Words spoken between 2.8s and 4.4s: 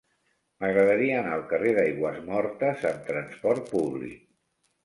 amb trasport públic.